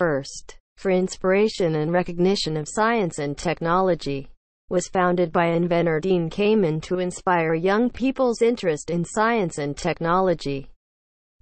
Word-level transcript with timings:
FIRST, 0.00 0.56
for 0.78 0.90
inspiration 0.90 1.74
and 1.74 1.92
recognition 1.92 2.56
of 2.56 2.66
science 2.66 3.18
and 3.18 3.36
technology, 3.36 4.30
was 4.70 4.88
founded 4.88 5.30
by 5.30 5.48
inventor 5.48 6.00
Dean 6.00 6.30
Kamen 6.30 6.80
to 6.84 7.00
inspire 7.00 7.52
young 7.52 7.90
people's 7.90 8.40
interest 8.40 8.88
in 8.88 9.04
science 9.04 9.58
and 9.58 9.76
technology. 9.76 10.70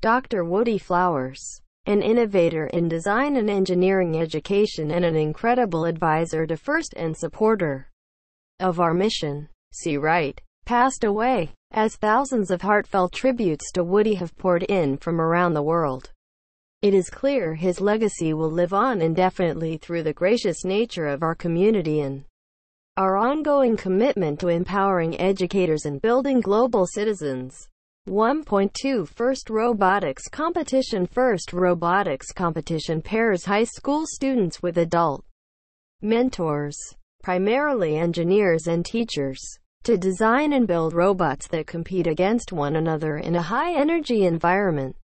Dr. 0.00 0.44
Woody 0.44 0.78
Flowers, 0.78 1.62
an 1.86 2.02
innovator 2.02 2.66
in 2.66 2.88
design 2.88 3.36
and 3.36 3.48
engineering 3.48 4.20
education 4.20 4.90
and 4.90 5.04
an 5.04 5.14
incredible 5.14 5.84
advisor 5.84 6.44
to 6.44 6.56
FIRST 6.56 6.94
and 6.96 7.16
supporter 7.16 7.88
of 8.58 8.80
our 8.80 8.94
mission, 8.94 9.48
C. 9.72 9.96
Wright, 9.96 10.40
passed 10.64 11.04
away, 11.04 11.52
as 11.70 11.94
thousands 11.94 12.50
of 12.50 12.62
heartfelt 12.62 13.12
tributes 13.12 13.70
to 13.72 13.84
Woody 13.84 14.14
have 14.14 14.36
poured 14.38 14.64
in 14.64 14.96
from 14.96 15.20
around 15.20 15.54
the 15.54 15.62
world. 15.62 16.10
It 16.84 16.92
is 16.92 17.08
clear 17.08 17.54
his 17.54 17.80
legacy 17.80 18.34
will 18.34 18.50
live 18.50 18.74
on 18.74 19.00
indefinitely 19.00 19.78
through 19.78 20.02
the 20.02 20.12
gracious 20.12 20.66
nature 20.66 21.06
of 21.06 21.22
our 21.22 21.34
community 21.34 22.02
and 22.02 22.24
our 22.98 23.16
ongoing 23.16 23.74
commitment 23.74 24.38
to 24.40 24.48
empowering 24.48 25.18
educators 25.18 25.86
and 25.86 26.02
building 26.02 26.42
global 26.42 26.86
citizens. 26.86 27.70
1.2 28.06 29.08
First 29.08 29.48
Robotics 29.48 30.28
Competition 30.28 31.06
First 31.06 31.54
Robotics 31.54 32.32
Competition 32.32 33.00
pairs 33.00 33.46
high 33.46 33.64
school 33.64 34.04
students 34.06 34.62
with 34.62 34.76
adult 34.76 35.24
mentors, 36.02 36.76
primarily 37.22 37.96
engineers 37.96 38.66
and 38.66 38.84
teachers, 38.84 39.40
to 39.84 39.96
design 39.96 40.52
and 40.52 40.66
build 40.66 40.92
robots 40.92 41.48
that 41.48 41.66
compete 41.66 42.06
against 42.06 42.52
one 42.52 42.76
another 42.76 43.16
in 43.16 43.36
a 43.36 43.40
high-energy 43.40 44.26
environment. 44.26 44.94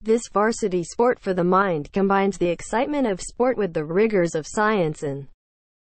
This 0.00 0.28
varsity 0.32 0.84
sport 0.84 1.18
for 1.18 1.34
the 1.34 1.44
mind 1.44 1.92
combines 1.92 2.38
the 2.38 2.50
excitement 2.50 3.06
of 3.06 3.20
sport 3.20 3.56
with 3.56 3.72
the 3.72 3.84
rigors 3.84 4.34
of 4.34 4.46
science 4.46 5.02
and 5.02 5.28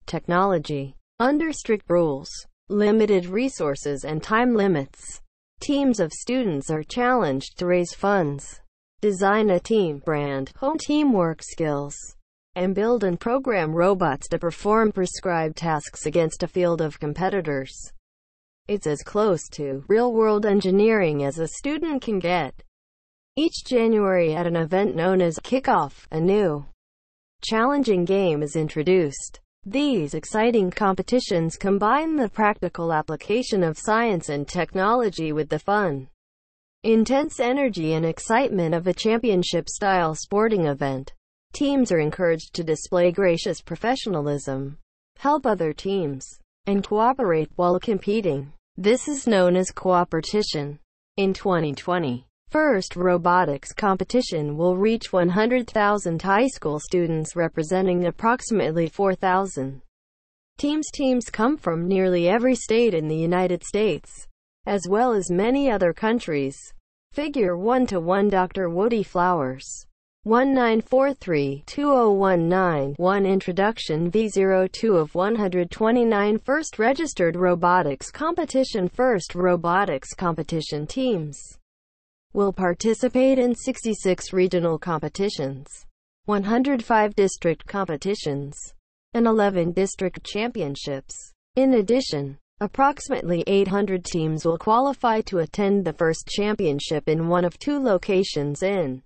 technology. 0.06 0.94
Under 1.18 1.52
strict 1.52 1.88
rules, 1.88 2.28
limited 2.68 3.26
resources 3.26 4.04
and 4.04 4.22
time 4.22 4.54
limits, 4.54 5.22
teams 5.60 5.98
of 5.98 6.12
students 6.12 6.70
are 6.70 6.82
challenged 6.82 7.58
to 7.58 7.66
raise 7.66 7.94
funds, 7.94 8.60
design 9.00 9.50
a 9.50 9.58
team 9.58 10.02
brand, 10.04 10.52
hone 10.56 10.78
teamwork 10.78 11.42
skills, 11.42 11.96
and 12.54 12.74
build 12.74 13.02
and 13.02 13.18
program 13.18 13.74
robots 13.74 14.28
to 14.28 14.38
perform 14.38 14.92
prescribed 14.92 15.56
tasks 15.56 16.06
against 16.06 16.42
a 16.42 16.48
field 16.48 16.80
of 16.80 17.00
competitors. 17.00 17.74
It's 18.68 18.86
as 18.86 19.02
close 19.02 19.48
to 19.52 19.84
real-world 19.88 20.44
engineering 20.44 21.24
as 21.24 21.38
a 21.38 21.48
student 21.48 22.02
can 22.02 22.18
get. 22.18 22.62
Each 23.38 23.62
January 23.66 24.34
at 24.34 24.46
an 24.46 24.56
event 24.56 24.96
known 24.96 25.20
as 25.20 25.38
Kickoff, 25.38 26.06
a 26.10 26.18
new 26.18 26.64
challenging 27.42 28.06
game 28.06 28.42
is 28.42 28.56
introduced. 28.56 29.40
These 29.66 30.14
exciting 30.14 30.70
competitions 30.70 31.58
combine 31.58 32.16
the 32.16 32.30
practical 32.30 32.94
application 32.94 33.62
of 33.62 33.76
science 33.76 34.30
and 34.30 34.48
technology 34.48 35.32
with 35.32 35.50
the 35.50 35.58
fun, 35.58 36.08
intense 36.82 37.38
energy 37.38 37.92
and 37.92 38.06
excitement 38.06 38.74
of 38.74 38.86
a 38.86 38.94
championship-style 38.94 40.14
sporting 40.14 40.64
event. 40.64 41.12
Teams 41.52 41.92
are 41.92 42.00
encouraged 42.00 42.54
to 42.54 42.64
display 42.64 43.12
gracious 43.12 43.60
professionalism, 43.60 44.78
help 45.18 45.44
other 45.44 45.74
teams, 45.74 46.26
and 46.66 46.82
cooperate 46.82 47.50
while 47.56 47.78
competing. 47.78 48.50
This 48.78 49.08
is 49.08 49.26
known 49.26 49.56
as 49.56 49.70
cooperation. 49.72 50.78
In 51.18 51.34
2020, 51.34 52.26
First 52.48 52.94
robotics 52.94 53.72
competition 53.72 54.56
will 54.56 54.76
reach 54.76 55.12
100,000 55.12 56.22
high 56.22 56.46
school 56.46 56.78
students 56.78 57.34
representing 57.34 58.06
approximately 58.06 58.88
4,000 58.88 59.82
teams. 60.56 60.86
Teams 60.94 61.28
come 61.28 61.56
from 61.56 61.88
nearly 61.88 62.28
every 62.28 62.54
state 62.54 62.94
in 62.94 63.08
the 63.08 63.16
United 63.16 63.64
States, 63.64 64.28
as 64.64 64.86
well 64.88 65.12
as 65.12 65.28
many 65.28 65.68
other 65.68 65.92
countries. 65.92 66.56
Figure 67.12 67.56
1 67.56 67.88
to 67.88 67.98
1 67.98 68.28
Dr. 68.28 68.70
Woody 68.70 69.02
Flowers 69.02 69.84
1943-2019 70.24 72.96
1 72.96 73.26
Introduction 73.26 74.08
V02 74.10 74.96
of 74.96 75.16
129 75.16 76.38
First 76.38 76.78
registered 76.78 77.34
robotics 77.36 78.12
competition 78.12 78.88
First 78.88 79.34
robotics 79.34 80.14
competition 80.14 80.86
teams 80.86 81.58
will 82.36 82.52
participate 82.52 83.38
in 83.38 83.54
66 83.54 84.30
regional 84.34 84.78
competitions, 84.78 85.86
105 86.26 87.14
district 87.14 87.66
competitions, 87.66 88.54
and 89.14 89.26
11 89.26 89.72
district 89.72 90.22
championships. 90.22 91.32
In 91.54 91.72
addition, 91.72 92.36
approximately 92.60 93.42
800 93.46 94.04
teams 94.04 94.44
will 94.44 94.58
qualify 94.58 95.22
to 95.22 95.38
attend 95.38 95.86
the 95.86 95.94
first 95.94 96.28
championship 96.28 97.08
in 97.08 97.28
one 97.28 97.46
of 97.46 97.58
two 97.58 97.82
locations 97.82 98.62
in 98.62 99.02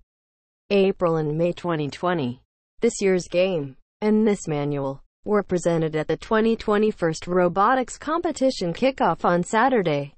April 0.70 1.14
and 1.14 1.38
May 1.38 1.52
2020. 1.52 2.42
This 2.80 3.00
year's 3.00 3.28
game 3.28 3.76
and 4.00 4.26
this 4.26 4.48
manual 4.48 5.04
were 5.24 5.44
presented 5.44 5.94
at 5.94 6.08
the 6.08 6.16
2021 6.16 7.14
Robotics 7.28 7.96
Competition 7.96 8.74
kickoff 8.74 9.24
on 9.24 9.44
Saturday, 9.44 10.16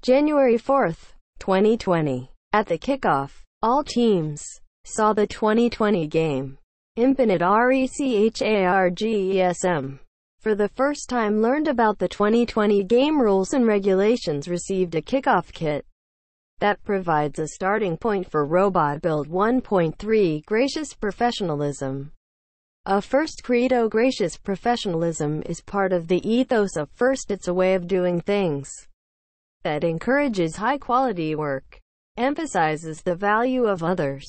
January 0.00 0.56
4th. 0.56 1.19
2020. 1.40 2.30
At 2.52 2.66
the 2.66 2.78
kickoff, 2.78 3.42
all 3.62 3.82
teams 3.82 4.44
saw 4.84 5.12
the 5.12 5.26
2020 5.26 6.06
game. 6.06 6.58
Infinite 6.96 7.40
RECHARGESM. 7.40 8.38
For 10.40 10.54
the 10.54 10.68
first 10.68 11.08
time 11.08 11.42
learned 11.42 11.66
about 11.68 11.98
the 11.98 12.08
2020 12.08 12.84
game 12.84 13.20
rules 13.20 13.52
and 13.52 13.66
regulations 13.66 14.48
received 14.48 14.94
a 14.94 15.02
kickoff 15.02 15.52
kit 15.52 15.84
that 16.60 16.82
provides 16.84 17.38
a 17.38 17.48
starting 17.48 17.96
point 17.96 18.30
for 18.30 18.44
Robot 18.44 19.00
Build 19.00 19.28
1.3 19.28 20.44
Gracious 20.44 20.92
Professionalism. 20.92 22.12
A 22.84 23.00
first 23.00 23.42
credo 23.42 23.88
gracious 23.88 24.36
professionalism 24.36 25.42
is 25.46 25.62
part 25.62 25.92
of 25.92 26.08
the 26.08 26.26
ethos 26.28 26.76
of 26.76 26.90
first 26.90 27.30
it's 27.30 27.48
a 27.48 27.54
way 27.54 27.74
of 27.74 27.86
doing 27.86 28.20
things 28.20 28.70
that 29.62 29.84
encourages 29.84 30.56
high-quality 30.56 31.34
work, 31.34 31.78
emphasizes 32.16 33.02
the 33.02 33.14
value 33.14 33.64
of 33.64 33.82
others, 33.82 34.26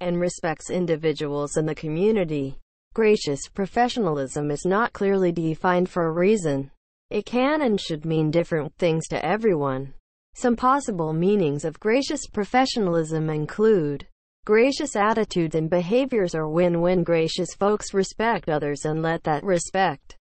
and 0.00 0.20
respects 0.20 0.70
individuals 0.70 1.56
and 1.56 1.68
the 1.68 1.74
community. 1.74 2.58
Gracious 2.94 3.48
professionalism 3.48 4.50
is 4.50 4.64
not 4.64 4.92
clearly 4.92 5.32
defined 5.32 5.88
for 5.88 6.06
a 6.06 6.12
reason. 6.12 6.70
It 7.10 7.26
can 7.26 7.62
and 7.62 7.80
should 7.80 8.04
mean 8.04 8.30
different 8.30 8.74
things 8.78 9.06
to 9.08 9.24
everyone. 9.24 9.94
Some 10.34 10.56
possible 10.56 11.12
meanings 11.12 11.64
of 11.64 11.78
gracious 11.78 12.26
professionalism 12.26 13.28
include 13.28 14.06
gracious 14.46 14.96
attitudes 14.96 15.54
and 15.54 15.68
behaviors 15.68 16.34
are 16.34 16.48
when 16.48 17.02
gracious 17.02 17.54
folks 17.54 17.92
respect 17.92 18.48
others 18.48 18.84
and 18.84 19.02
let 19.02 19.22
that 19.24 19.44
respect 19.44 20.16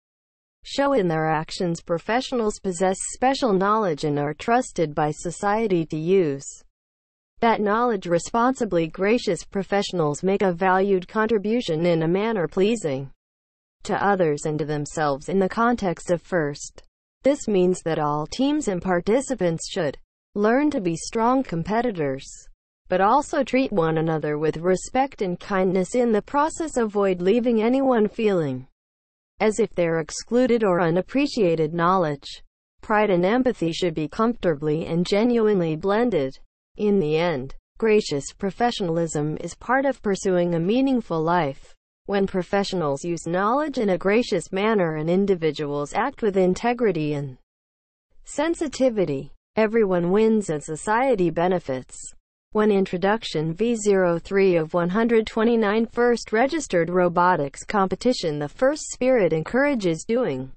show 0.67 0.93
in 0.93 1.09
their 1.09 1.31
actions 1.31 1.81
professionals 1.81 2.59
possess 2.59 2.97
special 3.15 3.53
knowledge 3.53 4.05
and 4.05 4.19
are 4.19 4.35
trusted 4.35 4.95
by 4.95 5.11
society 5.11 5.87
to 5.87 5.97
use 5.97 6.45
that 7.41 7.61
knowledge 7.61 8.07
responsibly 8.07 8.89
gracious 8.89 9.45
professionals 9.45 10.23
make 10.23 10.43
a 10.43 10.53
valued 10.53 11.07
contribution 11.07 11.87
in 11.87 12.03
a 12.03 12.09
manner 12.09 12.49
pleasing 12.49 13.11
to 13.83 14.05
others 14.05 14.47
and 14.47 14.59
to 14.59 14.65
themselves 14.65 15.29
in 15.29 15.39
the 15.39 15.49
context 15.49 16.11
of 16.11 16.21
first. 16.21 16.83
This 17.23 17.47
means 17.47 17.83
that 17.83 17.99
all 17.99 18.27
teams 18.27 18.69
and 18.69 18.83
participants 18.83 19.71
should 19.71 19.97
learn 20.35 20.71
to 20.71 20.81
be 20.81 20.97
strong 20.97 21.43
competitors, 21.43 22.27
but 22.89 23.01
also 23.01 23.45
treat 23.45 23.71
one 23.71 23.99
another 23.99 24.39
with 24.39 24.57
respect 24.57 25.23
and 25.23 25.39
kindness 25.39 25.95
in 25.95 26.13
the 26.13 26.23
process. 26.23 26.77
Avoid 26.77 27.21
leaving 27.21 27.63
anyone 27.63 28.09
feeling 28.09 28.67
as 29.41 29.61
if 29.61 29.75
they're 29.75 30.01
excluded 30.01 30.65
or 30.65 30.81
unappreciated. 30.81 31.75
Knowledge, 31.75 32.43
pride 32.81 33.11
and 33.11 33.25
empathy 33.25 33.73
should 33.73 33.95
be 33.95 34.09
comfortably 34.09 34.87
and 34.87 35.07
genuinely 35.07 35.77
blended. 35.77 36.39
In 36.77 36.99
the 36.99 37.17
end, 37.17 37.55
gracious 37.79 38.33
professionalism 38.33 39.37
is 39.41 39.55
part 39.55 39.85
of 39.85 40.03
pursuing 40.03 40.55
a 40.55 40.61
meaningful 40.61 41.23
life. 41.23 41.75
When 42.07 42.27
professionals 42.27 43.05
use 43.05 43.27
knowledge 43.27 43.79
in 43.79 43.91
a 43.91 43.99
gracious 43.99 44.53
manner 44.53 44.97
and 44.97 45.11
individuals 45.11 45.93
act 45.93 46.23
with 46.23 46.37
integrity 46.37 47.15
and 47.15 47.37
sensitivity, 48.25 49.33
everyone 49.57 50.13
wins 50.13 50.49
and 50.49 50.63
society 50.63 51.31
benefits. 51.31 51.97
When 52.53 52.71
Introduction 52.71 53.55
V03 53.55 54.61
of 54.61 54.73
129 54.73 55.87
First 55.87 56.33
Registered 56.33 56.89
Robotics 56.89 57.65
Competition 57.65 58.39
The 58.39 58.49
first 58.49 58.91
spirit 58.93 59.33
encourages 59.33 60.05
doing 60.05 60.53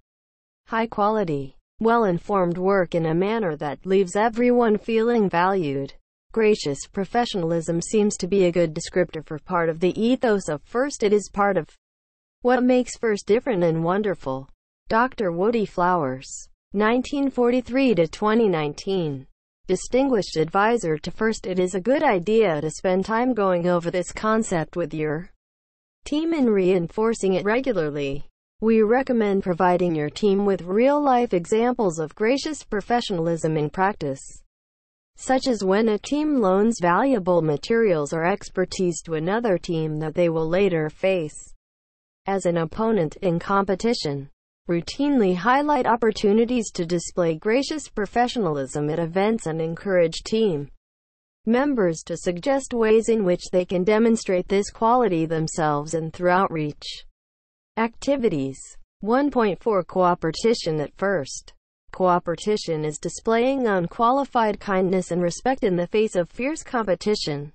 high-quality, 0.67 1.57
well-informed 1.81 2.57
work 2.57 2.95
in 2.95 3.07
a 3.07 3.13
manner 3.13 3.55
that 3.57 3.85
leaves 3.85 4.15
everyone 4.15 4.77
feeling 4.77 5.29
valued. 5.29 5.93
Gracious 6.31 6.79
professionalism 6.85 7.81
seems 7.81 8.15
to 8.17 8.27
be 8.27 8.45
a 8.45 8.51
good 8.51 8.73
descriptor 8.73 9.25
for 9.25 9.39
part 9.39 9.67
of 9.67 9.79
the 9.79 9.99
ethos 9.99 10.47
of 10.47 10.61
FIRST. 10.61 11.03
It 11.03 11.11
is 11.11 11.29
part 11.33 11.57
of 11.57 11.67
what 12.41 12.63
makes 12.63 12.97
FIRST 12.97 13.25
different 13.25 13.63
and 13.63 13.83
wonderful. 13.83 14.47
Dr. 14.89 15.31
Woody 15.31 15.65
Flowers, 15.65 16.47
1943 16.71 17.95
to 17.95 18.07
2019. 18.07 19.25
Distinguished 19.69 20.35
advisor 20.35 20.97
to 20.97 21.11
FIRST. 21.11 21.45
It 21.45 21.59
is 21.59 21.75
a 21.75 21.79
good 21.79 22.01
idea 22.01 22.59
to 22.59 22.71
spend 22.71 23.05
time 23.05 23.35
going 23.35 23.67
over 23.67 23.91
this 23.91 24.11
concept 24.11 24.75
with 24.75 24.95
your 24.95 25.29
team 26.05 26.33
and 26.33 26.49
reinforcing 26.49 27.35
it 27.35 27.45
regularly. 27.45 28.25
We 28.61 28.81
recommend 28.81 29.43
providing 29.43 29.93
your 29.93 30.09
team 30.09 30.43
with 30.43 30.63
real-life 30.63 31.35
examples 31.35 31.99
of 31.99 32.15
gracious 32.15 32.63
professionalism 32.63 33.57
in 33.57 33.69
practice 33.69 34.41
such 35.17 35.47
as 35.47 35.63
when 35.63 35.89
a 35.89 35.99
team 35.99 36.41
loans 36.41 36.79
valuable 36.81 37.43
materials 37.43 38.11
or 38.11 38.25
expertise 38.25 39.03
to 39.03 39.13
another 39.13 39.59
team 39.59 39.99
that 39.99 40.15
they 40.15 40.29
will 40.29 40.49
later 40.49 40.89
face 40.89 41.53
as 42.25 42.47
an 42.47 42.57
opponent 42.57 43.17
in 43.17 43.37
competition. 43.37 44.31
Routinely 44.69 45.35
highlight 45.35 45.87
opportunities 45.87 46.69
to 46.73 46.85
display 46.85 47.33
gracious 47.33 47.87
professionalism 47.89 48.87
at 48.91 48.99
events 48.99 49.47
and 49.47 49.59
encourage 49.59 50.21
team 50.23 50.69
members 51.47 52.03
to 52.03 52.15
suggest 52.15 52.75
ways 52.75 53.09
in 53.09 53.25
which 53.25 53.49
they 53.51 53.65
can 53.65 53.83
demonstrate 53.83 54.47
this 54.47 54.69
quality 54.69 55.25
themselves 55.25 55.95
and 55.95 56.13
through 56.13 56.29
outreach 56.29 56.83
activities. 57.77 58.59
1.4 59.03 59.87
Cooperation 59.87 60.79
at 60.79 60.93
first 60.93 61.53
Cooperation 61.91 62.85
is 62.85 62.99
displaying 62.99 63.65
unqualified 63.65 64.59
kindness 64.59 65.09
and 65.09 65.23
respect 65.23 65.63
in 65.63 65.77
the 65.77 65.87
face 65.87 66.15
of 66.15 66.29
fierce 66.29 66.61
competition. 66.61 67.51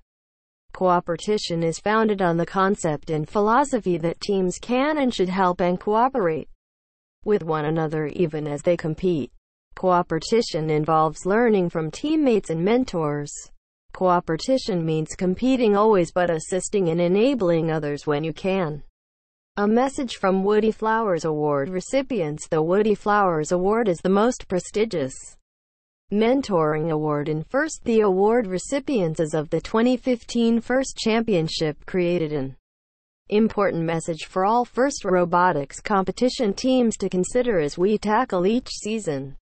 Cooperation 0.72 1.62
is 1.62 1.78
founded 1.78 2.20
on 2.20 2.36
the 2.36 2.44
concept 2.44 3.10
and 3.10 3.28
philosophy 3.28 3.98
that 3.98 4.20
teams 4.20 4.58
can 4.58 4.98
and 4.98 5.14
should 5.14 5.28
help 5.28 5.60
and 5.60 5.78
cooperate 5.78 6.48
with 7.24 7.42
one 7.42 7.64
another 7.64 8.06
even 8.06 8.46
as 8.46 8.62
they 8.62 8.76
compete. 8.76 9.30
Cooperation 9.74 10.70
involves 10.70 11.26
learning 11.26 11.68
from 11.70 11.90
teammates 11.90 12.50
and 12.50 12.64
mentors. 12.64 13.32
Cooperation 13.92 14.84
means 14.84 15.14
competing 15.16 15.76
always 15.76 16.12
but 16.12 16.30
assisting 16.30 16.88
and 16.88 17.00
enabling 17.00 17.70
others 17.70 18.06
when 18.06 18.24
you 18.24 18.32
can. 18.32 18.82
A 19.56 19.68
message 19.68 20.16
from 20.16 20.42
Woody 20.42 20.72
Flowers 20.72 21.24
Award 21.24 21.68
recipients 21.68 22.48
The 22.48 22.60
Woody 22.60 22.96
Flowers 22.96 23.52
Award 23.52 23.88
is 23.88 23.98
the 23.98 24.08
most 24.08 24.48
prestigious 24.48 25.14
mentoring 26.12 26.90
award 26.90 27.28
in 27.28 27.44
FIRST. 27.44 27.84
The 27.84 28.00
award 28.00 28.46
recipients 28.46 29.20
as 29.20 29.32
of 29.32 29.50
the 29.50 29.60
2015 29.60 30.60
FIRST 30.60 30.96
Championship 30.96 31.86
created 31.86 32.32
an 32.32 32.56
important 33.30 33.82
message 33.82 34.26
for 34.26 34.44
all 34.44 34.66
FIRST 34.66 35.06
robotics 35.06 35.80
competition 35.80 36.52
teams 36.52 36.94
to 36.98 37.08
consider 37.08 37.58
as 37.58 37.78
we 37.78 37.96
tackle 37.96 38.46
each 38.46 38.68
season. 38.68 39.36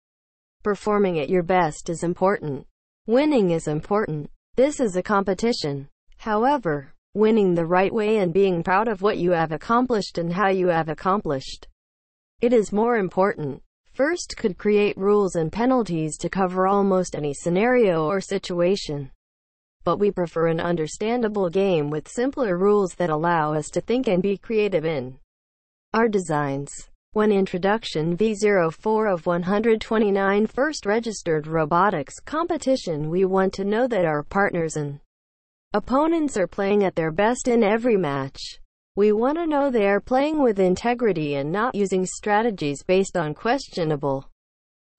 Performing 0.63 1.17
at 1.17 1.29
your 1.29 1.43
best 1.43 1.89
is 1.89 2.03
important. 2.03 2.67
Winning 3.07 3.51
is 3.51 3.69
important. 3.69 4.29
This 4.55 4.81
is 4.81 4.97
a 4.97 5.01
competition. 5.01 5.87
However, 6.17 6.93
winning 7.13 7.55
the 7.55 7.65
right 7.65 7.93
way 7.93 8.17
and 8.17 8.33
being 8.33 8.63
proud 8.63 8.89
of 8.89 9.01
what 9.01 9.17
you 9.17 9.31
have 9.31 9.53
accomplished 9.53 10.17
and 10.17 10.33
how 10.33 10.49
you 10.49 10.67
have 10.67 10.89
accomplished. 10.89 11.65
It 12.41 12.51
is 12.51 12.73
more 12.73 12.97
important. 12.97 13.63
First 13.93 14.35
could 14.37 14.57
create 14.57 14.97
rules 14.97 15.35
and 15.35 15.51
penalties 15.51 16.17
to 16.17 16.29
cover 16.29 16.67
almost 16.67 17.15
any 17.15 17.33
scenario 17.33 18.05
or 18.05 18.19
situation. 18.19 19.11
But 19.89 19.97
we 19.97 20.11
prefer 20.11 20.45
an 20.45 20.59
understandable 20.59 21.49
game 21.49 21.89
with 21.89 22.07
simpler 22.07 22.59
rules 22.59 22.93
that 22.97 23.09
allow 23.09 23.55
us 23.55 23.71
to 23.71 23.81
think 23.81 24.07
and 24.07 24.21
be 24.21 24.37
creative 24.37 24.85
in 24.85 25.17
our 25.95 26.07
designs. 26.07 26.91
When 27.13 27.31
Introduction 27.31 28.15
V04 28.15 29.11
of 29.11 29.25
129 29.25 30.45
first 30.45 30.85
registered 30.85 31.47
robotics 31.47 32.19
competition 32.19 33.09
we 33.09 33.25
want 33.25 33.51
to 33.53 33.63
know 33.63 33.87
that 33.87 34.05
our 34.05 34.21
partners 34.21 34.75
and 34.75 34.99
Opponents 35.73 36.37
are 36.37 36.45
playing 36.45 36.83
at 36.83 36.93
their 36.93 37.11
best 37.11 37.47
in 37.47 37.63
every 37.63 37.97
match. 37.97 38.59
We 38.95 39.11
want 39.11 39.39
to 39.39 39.47
know 39.47 39.71
they 39.71 39.87
are 39.87 39.99
playing 39.99 40.39
with 40.43 40.59
integrity 40.59 41.33
and 41.33 41.51
not 41.51 41.73
using 41.73 42.05
strategies 42.05 42.83
based 42.83 43.17
on 43.17 43.33
questionable 43.33 44.29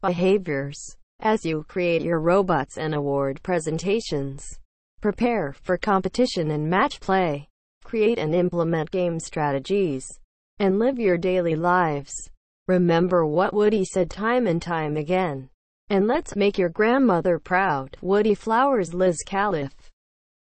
behaviors. 0.00 0.96
As 1.20 1.44
you 1.44 1.64
create 1.68 2.02
your 2.02 2.18
robots 2.18 2.76
and 2.76 2.92
award 2.92 3.40
presentations, 3.44 4.58
prepare 5.00 5.52
for 5.62 5.76
competition 5.76 6.50
and 6.50 6.68
match 6.68 7.00
play. 7.00 7.48
Create 7.84 8.18
and 8.18 8.34
implement 8.34 8.90
game 8.90 9.18
strategies, 9.18 10.06
and 10.58 10.78
live 10.78 10.98
your 10.98 11.16
daily 11.16 11.56
lives. 11.56 12.12
Remember 12.68 13.26
what 13.26 13.52
Woody 13.52 13.84
said 13.84 14.10
time 14.10 14.46
and 14.46 14.62
time 14.62 14.96
again. 14.96 15.48
And 15.88 16.06
let's 16.06 16.36
make 16.36 16.56
your 16.56 16.68
grandmother 16.68 17.38
proud. 17.38 17.96
Woody 18.00 18.34
Flowers 18.34 18.94
Liz 18.94 19.16
Calef 19.26 19.72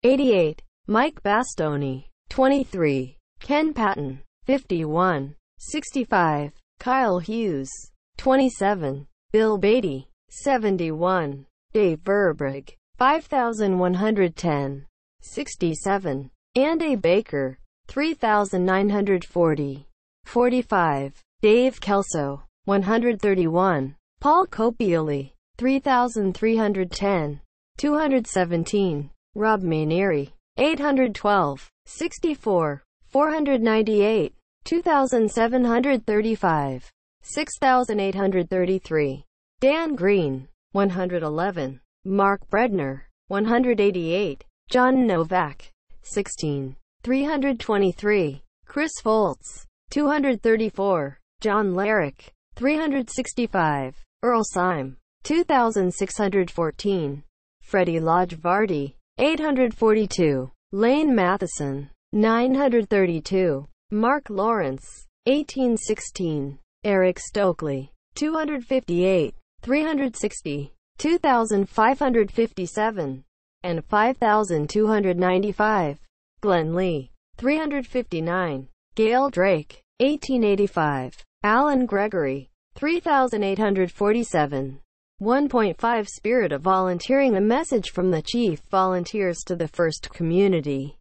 88. 0.03 0.61
Mike 0.87 1.21
Bastoni, 1.23 2.05
23. 2.29 3.17
Ken 3.39 3.73
Patton, 3.73 4.21
51. 4.45 5.35
65. 5.57 6.53
Kyle 6.79 7.19
Hughes, 7.19 7.71
27. 8.17 9.07
Bill 9.31 9.57
Beatty, 9.57 10.07
71. 10.29 11.47
Dave 11.73 11.99
Verbrugge, 11.99 12.75
5110. 12.97 14.85
67. 15.21 16.31
Andy 16.55 16.95
Baker, 16.95 17.59
3940. 17.87 19.87
45. 20.25 21.21
Dave 21.41 21.81
Kelso, 21.81 22.43
131. 22.65 23.95
Paul 24.21 24.47
Copioli, 24.47 25.33
3310. 25.57 27.41
217. 27.77 29.09
Rob 29.35 29.61
Mainieri, 29.61 30.31
812, 30.57 31.69
64, 31.85 32.83
498, 33.09 34.33
2735, 34.63 36.91
6833. 37.21 39.25
Dan 39.59 39.95
Green, 39.95 40.47
111. 40.71 41.81
Mark 42.07 42.47
Breadner, 42.51 43.01
188. 43.29 44.43
John 44.69 45.07
Novak, 45.07 45.71
16, 46.03 46.75
323. 47.01 48.43
Chris 48.67 48.91
Fultz, 49.03 49.65
234. 49.89 51.17
John 51.41 51.73
Larock, 51.73 52.29
365. 52.55 53.95
Earl 54.21 54.43
Scime, 54.43 54.97
2614. 55.23 57.23
Fredi 57.67 57.99
Lajvardi, 57.99 58.93
842. 59.17 60.51
Lane 60.73 61.15
Matheson, 61.15 61.89
932. 62.13 63.65
Mark 63.89 64.29
Lawrence, 64.29 65.07
1816. 65.25 66.59
Eric 66.83 67.17
Stokely, 67.17 67.91
258. 68.13 69.33
360. 69.63 70.74
2557. 70.97 73.23
And 73.63 73.85
5295. 73.85 75.99
Glenn 76.41 76.75
Lee, 76.75 77.11
359. 77.37 78.67
Gail 78.95 79.29
Drake, 79.29 79.81
1885. 79.99 81.23
Alan 81.43 81.85
Gregory, 81.85 82.49
3847. 82.75 84.79
1.5 85.21 86.07
Spirit 86.07 86.51
of 86.51 86.61
Volunteering 86.61 87.37
A 87.37 87.41
message 87.41 87.91
from 87.91 88.11
the 88.11 88.21
Chief 88.21 88.59
Volunteers 88.69 89.43
to 89.45 89.55
the 89.55 89.67
FIRST 89.67 90.09
community. 90.11 90.97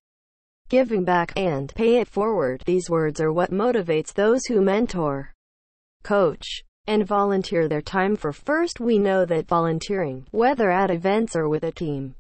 Giving 0.69 1.05
back 1.05 1.33
and 1.37 1.75
pay 1.75 1.97
it 1.97 2.09
forward. 2.09 2.63
These 2.65 2.89
words 2.89 3.21
are 3.21 3.33
what 3.33 3.51
motivates 3.51 4.15
those 4.15 4.47
who 4.47 4.61
mentor, 4.61 5.35
coach, 6.05 6.63
and 6.87 7.07
volunteer 7.07 7.69
their 7.69 7.81
time 7.81 8.17
for 8.17 8.33
FIRST. 8.33 8.81
We 8.81 8.99
know 8.99 9.25
that 9.25 9.49
volunteering, 9.49 10.27
whether 10.31 10.71
at 10.71 10.91
events 10.91 11.35
or 11.35 11.49
with 11.49 11.65
a 11.65 11.73
team, 11.73 12.15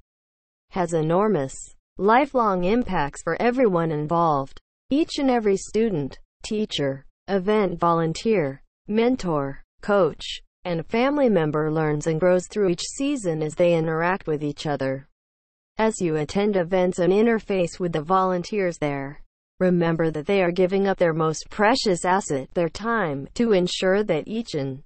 has 0.70 0.92
enormous, 0.92 1.54
lifelong 1.98 2.64
impacts 2.64 3.22
for 3.22 3.40
everyone 3.40 3.92
involved. 3.92 4.60
Each 4.90 5.18
and 5.18 5.30
every 5.30 5.56
student, 5.56 6.18
teacher, 6.42 7.04
event 7.28 7.78
volunteer, 7.78 8.62
mentor, 8.86 9.62
coach, 9.80 10.40
and 10.64 10.86
family 10.86 11.28
member 11.28 11.70
learns 11.70 12.06
and 12.06 12.18
grows 12.18 12.46
through 12.48 12.70
each 12.70 12.82
season 12.96 13.42
as 13.42 13.54
they 13.54 13.74
interact 13.74 14.26
with 14.26 14.42
each 14.42 14.66
other. 14.66 15.08
As 15.76 16.00
you 16.00 16.16
attend 16.16 16.56
events 16.56 16.98
and 16.98 17.12
interface 17.12 17.80
with 17.80 17.92
the 17.92 18.02
volunteers 18.02 18.78
there, 18.78 19.20
remember 19.60 20.10
that 20.10 20.26
they 20.26 20.42
are 20.42 20.50
giving 20.50 20.86
up 20.86 20.98
their 20.98 21.12
most 21.12 21.48
precious 21.50 22.04
asset, 22.04 22.48
their 22.54 22.68
time, 22.68 23.28
to 23.34 23.52
ensure 23.52 24.02
that 24.02 24.26
each 24.26 24.54
and 24.54 24.82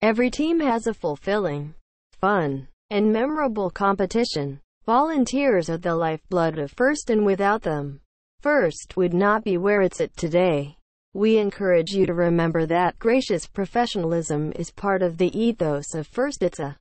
every 0.00 0.30
team 0.30 0.60
has 0.60 0.86
a 0.86 0.94
fulfilling, 0.94 1.74
fun, 2.20 2.68
and 2.90 3.12
memorable 3.12 3.70
competition. 3.70 4.60
Volunteers 4.84 5.70
are 5.70 5.78
the 5.78 5.94
lifeblood 5.94 6.58
of 6.58 6.72
FIRST 6.72 7.10
and 7.10 7.24
without 7.24 7.62
them, 7.62 8.00
FIRST 8.40 8.96
would 8.96 9.14
not 9.14 9.44
be 9.44 9.56
where 9.56 9.82
it's 9.82 10.00
at 10.00 10.16
today. 10.16 10.76
We 11.14 11.38
encourage 11.38 11.92
you 11.92 12.06
to 12.06 12.14
remember 12.14 12.66
that 12.66 12.98
gracious 12.98 13.46
professionalism 13.46 14.52
is 14.56 14.72
part 14.72 15.02
of 15.02 15.18
the 15.18 15.30
ethos 15.38 15.94
of 15.94 16.08
FIRST. 16.08 16.42
It's 16.42 16.58
a 16.58 16.76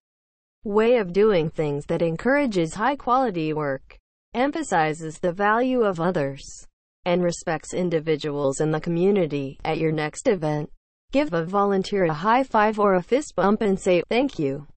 way 0.64 0.98
of 0.98 1.14
doing 1.14 1.50
things 1.52 1.86
that 1.86 2.02
encourages 2.02 2.74
high 2.74 2.96
quality 2.96 3.54
work, 3.54 4.00
emphasizes 4.34 5.20
the 5.20 5.32
value 5.32 5.84
of 5.84 6.00
others, 6.00 6.68
and 7.06 7.24
respects 7.24 7.74
individuals 7.74 8.62
in 8.62 8.72
the 8.72 8.82
community. 8.82 9.58
At 9.64 9.78
your 9.78 9.92
next 9.92 10.28
event, 10.28 10.70
give 11.12 11.34
a 11.34 11.46
volunteer 11.46 12.06
a 12.06 12.14
high 12.14 12.44
five 12.44 12.80
or 12.80 12.96
a 12.96 13.02
fist 13.02 13.36
bump 13.36 13.62
and 13.62 13.80
say 13.80 14.04
thank 14.10 14.38
you. 14.40 14.68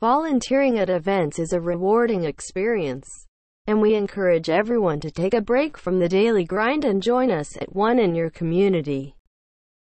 Volunteering 0.00 0.78
at 0.78 0.90
events 0.90 1.38
is 1.38 1.52
a 1.52 1.60
rewarding 1.60 2.24
experience 2.24 3.26
and 3.68 3.82
we 3.82 3.94
encourage 3.94 4.48
everyone 4.48 4.98
to 4.98 5.10
take 5.10 5.34
a 5.34 5.42
break 5.42 5.76
from 5.76 5.98
the 5.98 6.08
daily 6.08 6.42
grind 6.42 6.86
and 6.86 7.02
join 7.02 7.30
us 7.30 7.54
at 7.58 7.76
one 7.76 7.98
in 7.98 8.14
your 8.14 8.30
community. 8.30 9.14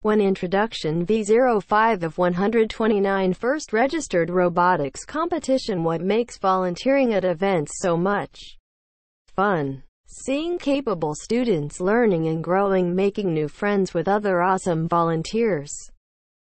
One 0.00 0.18
introduction 0.18 1.04
V05 1.04 2.02
of 2.02 2.16
129 2.16 3.34
first 3.34 3.74
registered 3.74 4.30
robotics 4.30 5.04
competition 5.04 5.84
What 5.84 6.00
makes 6.00 6.38
volunteering 6.38 7.12
at 7.12 7.26
events 7.26 7.72
so 7.82 7.98
much 7.98 8.56
fun? 9.26 9.82
Seeing 10.08 10.58
capable 10.58 11.16
students 11.16 11.80
learning 11.80 12.28
and 12.28 12.42
growing 12.42 12.94
making 12.94 13.34
new 13.34 13.48
friends 13.48 13.92
with 13.92 14.06
other 14.06 14.40
awesome 14.40 14.86
volunteers. 14.86 15.72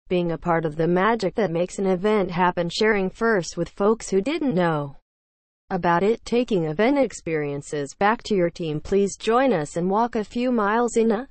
Being 0.07 0.33
a 0.33 0.39
part 0.39 0.67
of 0.67 0.77
the 0.77 0.87
magic 0.87 1.35
that 1.37 1.51
makes 1.51 1.79
an 1.79 1.87
event 1.87 2.31
happen 2.31 2.69
sharing 2.69 3.09
first 3.09 3.57
with 3.57 3.71
folks 3.71 4.11
who 4.11 4.21
didn't 4.21 4.55
know 4.55 4.97
about 5.71 6.03
it 6.03 6.23
taking 6.27 6.65
event 6.65 6.99
experiences 6.99 7.95
back 7.95 8.23
to 8.25 8.35
your 8.35 8.51
team. 8.51 8.81
Please 8.81 9.17
join 9.17 9.55
us 9.55 9.79
and 9.79 9.89
walk 9.89 10.15
a 10.15 10.25
few 10.25 10.53
miles 10.53 10.99
in 10.99 11.11
a 11.11 11.29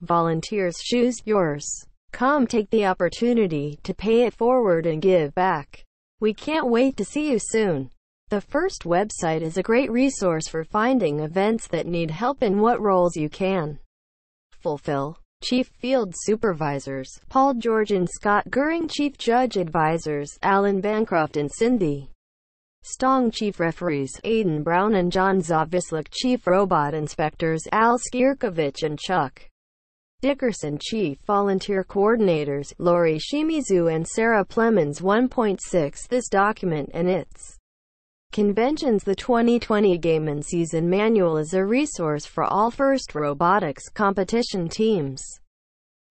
volunteer's 0.00 0.78
shoes. 0.82 1.22
Yours. 1.24 1.64
Come 2.10 2.48
take 2.48 2.70
the 2.70 2.86
opportunity 2.86 3.78
to 3.84 3.94
pay 3.94 4.22
it 4.22 4.34
forward 4.34 4.84
and 4.84 5.00
give 5.00 5.32
back. 5.36 5.84
We 6.18 6.34
can't 6.34 6.68
wait 6.68 6.96
to 6.96 7.04
see 7.04 7.30
you 7.30 7.38
soon 7.40 7.90
the 8.28 8.40
first 8.40 8.82
website 8.82 9.40
is 9.40 9.56
a 9.56 9.62
great 9.62 9.88
resource 9.90 10.48
for 10.48 10.64
finding 10.64 11.20
events 11.20 11.68
that 11.68 11.86
need 11.86 12.10
help 12.10 12.42
in 12.42 12.60
what 12.60 12.80
roles 12.80 13.16
you 13.16 13.28
can 13.28 13.78
fulfill. 14.50 15.16
Chief 15.44 15.68
Field 15.78 16.12
Supervisors, 16.16 17.08
Paul 17.28 17.54
George 17.54 17.92
and 17.92 18.08
Scott 18.10 18.50
Goering 18.50 18.88
Chief 18.88 19.16
Judge 19.16 19.56
Advisors, 19.56 20.36
Alan 20.42 20.80
Bancroft 20.80 21.36
and 21.36 21.52
Cindy 21.52 22.10
Stong 22.82 23.32
Chief 23.32 23.60
Referees, 23.60 24.20
Aidan 24.24 24.64
Brown 24.64 24.96
and 24.96 25.12
John 25.12 25.40
Zawislak 25.40 26.08
Chief 26.10 26.46
Robot 26.48 26.94
Inspectors, 26.94 27.62
Al 27.70 27.96
Skierkiewicz 27.98 28.82
and 28.82 28.98
Chuck 28.98 29.42
Dickerson 30.20 30.78
Chief 30.80 31.18
Volunteer 31.26 31.84
Coordinators, 31.84 32.72
Lori 32.78 33.18
Shimizu 33.18 33.94
and 33.94 34.08
Sarah 34.08 34.44
Plemons. 34.44 35.00
1.6 35.00 36.08
This 36.08 36.28
document 36.28 36.90
and 36.92 37.08
its 37.08 37.55
conventions 38.32 39.02
The 39.04 39.14
2020 39.14 39.96
Game 39.98 40.28
and 40.28 40.44
Season 40.44 40.88
Manual 40.90 41.38
is 41.38 41.54
a 41.54 41.64
resource 41.64 42.26
for 42.26 42.44
all 42.44 42.70
FIRST 42.70 43.14
robotics 43.14 43.88
competition 43.88 44.68
teams. 44.68 45.22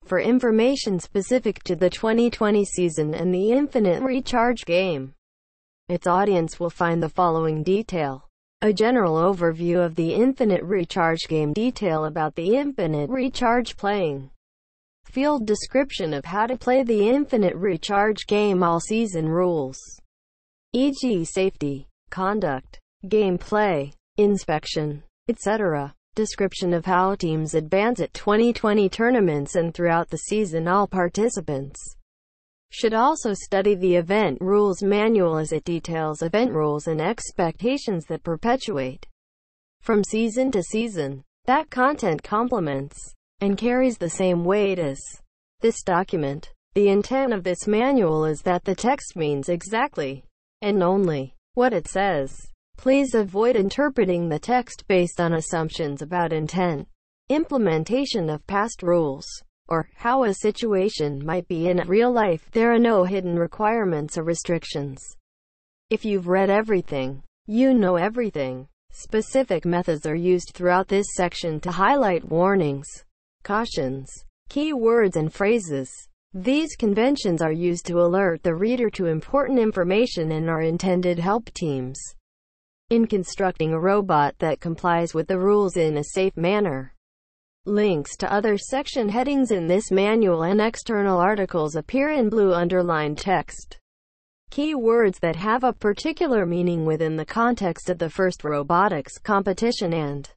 For 0.06 0.20
information 0.20 1.00
specific 1.00 1.64
to 1.64 1.76
the 1.76 1.90
2020 1.90 2.66
season 2.66 3.14
and 3.14 3.34
the 3.34 3.52
Infinite 3.52 4.02
Recharge 4.02 4.66
game, 4.66 5.14
its 5.88 6.08
audience 6.08 6.60
will 6.60 6.70
find 6.70 7.02
the 7.02 7.10
following 7.10 7.64
detail. 7.64 8.28
A 8.62 8.74
general 8.74 9.16
overview 9.16 9.86
of 9.86 9.96
the 9.96 10.14
Infinite 10.14 10.64
Recharge 10.64 11.28
game 11.28 11.54
detail 11.54 12.06
about 12.06 12.36
the 12.36 12.56
Infinite 12.56 13.10
Recharge 13.10 13.78
playing 13.78 14.32
field 15.06 15.46
description 15.46 16.14
of 16.14 16.26
how 16.26 16.48
to 16.48 16.58
play 16.58 16.84
the 16.84 17.08
Infinite 17.08 17.56
Recharge 17.56 18.26
game 18.28 18.64
all 18.64 18.80
season 18.80 19.30
rules, 19.30 19.78
e.g. 20.74 21.24
safety, 21.26 21.88
conduct, 22.10 22.80
gameplay, 23.06 23.94
inspection, 24.18 25.04
etc. 25.28 25.94
Description 26.16 26.74
of 26.74 26.86
how 26.86 27.16
teams 27.16 27.54
advance 27.54 28.00
at 28.00 28.14
2020 28.14 28.88
tournaments 28.90 29.56
and 29.56 29.74
throughout 29.74 30.10
the 30.10 30.18
season 30.18 30.68
all 30.68 30.88
participants 30.88 31.98
should 32.72 32.94
also 32.94 33.34
study 33.34 33.76
the 33.76 33.96
event 33.96 34.38
rules 34.42 34.82
manual 34.82 35.38
as 35.38 35.52
it 35.52 35.64
details 35.64 36.22
event 36.22 36.52
rules 36.52 36.88
and 36.88 37.02
expectations 37.02 38.06
that 38.06 38.24
perpetuate 38.24 39.06
from 39.82 40.04
season 40.04 40.52
to 40.52 40.64
season. 40.64 41.24
That 41.46 41.70
content 41.70 42.24
complements 42.24 43.14
and 43.40 43.58
carries 43.58 43.98
the 43.98 44.10
same 44.10 44.44
weight 44.44 44.80
as 44.80 45.00
this 45.62 45.84
document. 45.84 46.52
The 46.74 46.90
intent 46.90 47.34
of 47.34 47.44
this 47.44 47.68
manual 47.68 48.26
is 48.26 48.42
that 48.42 48.64
the 48.64 48.76
text 48.76 49.16
means 49.16 49.48
exactly 49.48 50.24
and 50.62 50.82
only 50.82 51.35
what 51.56 51.74
it 51.74 51.88
says. 51.88 52.48
Please 52.78 53.16
avoid 53.16 53.56
interpreting 53.56 54.30
the 54.30 54.40
text 54.40 54.86
based 54.88 55.20
on 55.20 55.34
assumptions 55.34 56.02
about 56.02 56.34
intent, 56.34 56.88
implementation 57.30 58.30
of 58.30 58.46
past 58.46 58.84
rules, 58.84 59.26
or 59.68 59.90
how 59.96 60.24
a 60.24 60.34
situation 60.34 61.26
might 61.26 61.48
be 61.48 61.70
in 61.70 61.78
real 61.88 62.12
life. 62.12 62.52
There 62.52 62.72
are 62.74 62.80
no 62.80 63.06
hidden 63.06 63.40
requirements 63.40 64.18
or 64.18 64.24
restrictions. 64.24 65.02
If 65.90 66.06
you've 66.06 66.28
read 66.28 66.50
everything, 66.50 67.24
you 67.48 67.74
know 67.74 67.96
everything. 67.96 68.68
Specific 68.92 69.66
methods 69.66 70.06
are 70.06 70.16
used 70.16 70.52
throughout 70.54 70.88
this 70.88 71.08
section 71.16 71.60
to 71.62 71.72
highlight 71.72 72.30
warnings, 72.30 72.88
cautions, 73.44 74.10
key 74.50 74.74
words 74.74 75.16
and 75.16 75.34
phrases. 75.34 75.90
These 76.38 76.76
conventions 76.76 77.42
are 77.42 77.54
used 77.54 77.86
to 77.86 78.02
alert 78.02 78.44
the 78.44 78.56
reader 78.56 78.90
to 78.90 79.06
important 79.06 79.58
information 79.58 80.34
and 80.34 80.50
are 80.50 80.62
intended 80.62 81.18
help 81.18 81.46
teams 81.54 81.98
in 82.90 83.08
constructing 83.08 83.72
a 83.72 83.80
robot 83.80 84.36
that 84.40 84.60
complies 84.60 85.14
with 85.14 85.28
the 85.28 85.40
rules 85.40 85.78
in 85.78 85.96
a 85.96 86.04
safe 86.04 86.36
manner. 86.36 86.94
Links 87.66 88.18
to 88.18 88.30
other 88.30 88.58
section 88.58 89.08
headings 89.08 89.52
in 89.52 89.68
this 89.68 89.92
manual 89.92 90.44
and 90.44 90.60
external 90.60 91.20
articles 91.20 91.78
appear 91.78 92.10
in 92.10 92.28
blue 92.28 92.54
underlined 92.54 93.18
text. 93.18 93.80
Key 94.50 94.76
words 94.76 95.20
that 95.20 95.38
have 95.38 95.64
a 95.64 95.72
particular 95.72 96.46
meaning 96.46 96.84
within 96.84 97.16
the 97.16 97.26
context 97.26 97.90
of 97.90 97.98
the 97.98 98.10
FIRST 98.10 98.44
robotics 98.44 99.18
competition 99.20 99.94
and 99.94 100.30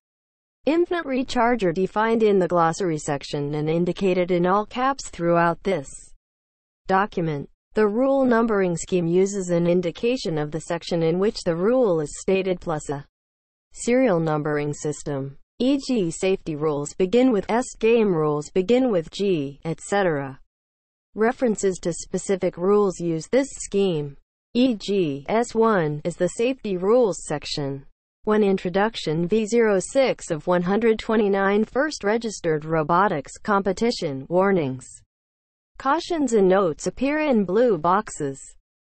Infinite 0.69 1.07
Recharge 1.07 1.65
are 1.65 1.73
defined 1.73 2.23
in 2.23 2.39
the 2.39 2.47
glossary 2.47 2.99
section 2.99 3.55
and 3.55 3.71
indicated 3.71 4.31
in 4.31 4.45
all 4.45 4.67
caps 4.67 5.09
throughout 5.09 5.63
this 5.63 5.89
document. 6.87 7.49
The 7.73 7.89
rule 7.89 8.27
numbering 8.27 8.77
scheme 8.77 9.07
uses 9.07 9.49
an 9.49 9.67
indication 9.67 10.37
of 10.37 10.51
the 10.51 10.61
section 10.61 11.03
in 11.03 11.19
which 11.19 11.43
the 11.43 11.57
rule 11.57 12.01
is 12.01 12.21
stated 12.21 12.61
plus 12.61 12.91
a 12.91 13.07
serial 13.73 14.21
numbering 14.21 14.75
system 14.75 15.39
e.g. 15.59 16.11
safety 16.11 16.55
rules 16.55 16.93
begin 16.93 17.33
with 17.33 17.51
S, 17.51 17.75
game 17.79 18.15
rules 18.15 18.51
begin 18.51 18.91
with 18.91 19.11
G, 19.11 19.61
etc. 19.65 20.39
References 21.15 21.79
to 21.79 21.95
specific 21.95 22.59
rules 22.59 23.01
use 23.01 23.27
this 23.29 23.49
scheme. 23.53 24.19
E.g., 24.53 25.25
S1 25.31 26.03
is 26.05 26.17
the 26.17 26.29
safety 26.29 26.77
rules 26.77 27.25
section. 27.25 27.87
When 28.29 28.45
introduction 28.45 29.27
V06 29.27 30.31
of 30.31 30.47
129 30.47 31.65
first 31.65 32.05
registered 32.05 32.67
robotics 32.67 33.39
competition 33.39 34.27
warnings, 34.29 34.87
cautions 35.79 36.35
and 36.35 36.47
notes 36.47 36.87
appear 36.87 37.21
in 37.21 37.47
blue 37.47 37.79
boxes. 37.79 38.39